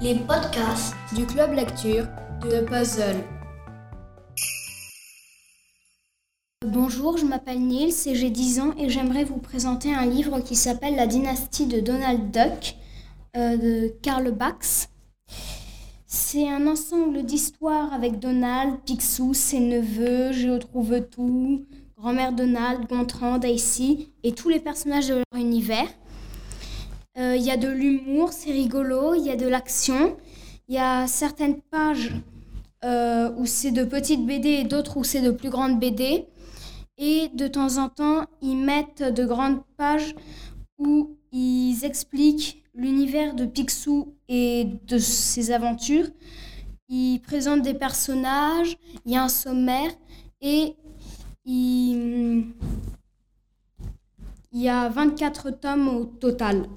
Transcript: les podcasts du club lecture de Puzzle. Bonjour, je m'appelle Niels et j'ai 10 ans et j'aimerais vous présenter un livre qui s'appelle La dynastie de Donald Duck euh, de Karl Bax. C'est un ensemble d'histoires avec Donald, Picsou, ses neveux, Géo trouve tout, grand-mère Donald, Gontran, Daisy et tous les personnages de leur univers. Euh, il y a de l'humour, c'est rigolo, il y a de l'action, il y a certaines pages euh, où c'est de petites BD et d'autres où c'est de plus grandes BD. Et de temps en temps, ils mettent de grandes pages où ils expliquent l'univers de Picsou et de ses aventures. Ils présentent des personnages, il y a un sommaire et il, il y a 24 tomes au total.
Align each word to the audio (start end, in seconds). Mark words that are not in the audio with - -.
les 0.00 0.14
podcasts 0.14 0.94
du 1.16 1.26
club 1.26 1.54
lecture 1.54 2.06
de 2.42 2.60
Puzzle. 2.60 3.16
Bonjour, 6.64 7.16
je 7.16 7.24
m'appelle 7.24 7.60
Niels 7.60 7.90
et 8.06 8.14
j'ai 8.14 8.30
10 8.30 8.60
ans 8.60 8.74
et 8.78 8.88
j'aimerais 8.90 9.24
vous 9.24 9.38
présenter 9.38 9.92
un 9.92 10.06
livre 10.06 10.38
qui 10.38 10.54
s'appelle 10.54 10.94
La 10.94 11.08
dynastie 11.08 11.66
de 11.66 11.80
Donald 11.80 12.30
Duck 12.30 12.76
euh, 13.36 13.56
de 13.56 13.88
Karl 14.00 14.30
Bax. 14.30 14.88
C'est 16.06 16.48
un 16.48 16.68
ensemble 16.68 17.24
d'histoires 17.24 17.92
avec 17.92 18.20
Donald, 18.20 18.76
Picsou, 18.86 19.34
ses 19.34 19.58
neveux, 19.58 20.30
Géo 20.30 20.58
trouve 20.58 21.00
tout, 21.10 21.66
grand-mère 21.96 22.32
Donald, 22.32 22.88
Gontran, 22.88 23.38
Daisy 23.38 24.12
et 24.22 24.30
tous 24.30 24.48
les 24.48 24.60
personnages 24.60 25.08
de 25.08 25.14
leur 25.14 25.40
univers. 25.40 25.88
Euh, 27.18 27.34
il 27.36 27.42
y 27.42 27.50
a 27.50 27.56
de 27.56 27.68
l'humour, 27.68 28.32
c'est 28.32 28.52
rigolo, 28.52 29.14
il 29.14 29.24
y 29.24 29.30
a 29.30 29.36
de 29.36 29.48
l'action, 29.48 30.16
il 30.68 30.76
y 30.76 30.78
a 30.78 31.08
certaines 31.08 31.60
pages 31.60 32.12
euh, 32.84 33.32
où 33.36 33.44
c'est 33.44 33.72
de 33.72 33.82
petites 33.82 34.24
BD 34.24 34.48
et 34.50 34.64
d'autres 34.64 34.98
où 34.98 35.02
c'est 35.02 35.20
de 35.20 35.32
plus 35.32 35.50
grandes 35.50 35.80
BD. 35.80 36.26
Et 36.96 37.28
de 37.34 37.48
temps 37.48 37.78
en 37.78 37.88
temps, 37.88 38.26
ils 38.40 38.56
mettent 38.56 39.02
de 39.02 39.24
grandes 39.24 39.62
pages 39.76 40.14
où 40.78 41.16
ils 41.32 41.84
expliquent 41.84 42.62
l'univers 42.72 43.34
de 43.34 43.46
Picsou 43.46 44.14
et 44.28 44.68
de 44.86 44.98
ses 44.98 45.50
aventures. 45.50 46.06
Ils 46.88 47.20
présentent 47.20 47.62
des 47.62 47.74
personnages, 47.74 48.76
il 49.04 49.12
y 49.12 49.16
a 49.16 49.24
un 49.24 49.28
sommaire 49.28 49.90
et 50.40 50.76
il, 51.44 52.46
il 54.52 54.60
y 54.60 54.68
a 54.68 54.88
24 54.88 55.50
tomes 55.50 55.88
au 55.88 56.04
total. 56.04 56.68